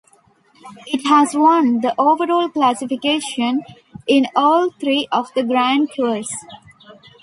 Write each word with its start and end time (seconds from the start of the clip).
It 0.87 1.07
has 1.07 1.35
won 1.35 1.81
the 1.81 1.93
overall 1.95 2.49
classification 2.49 3.61
in 4.07 4.25
all 4.35 4.71
three 4.71 5.07
of 5.11 5.31
the 5.35 5.43
Grand 5.43 5.91
Tours. 5.95 6.33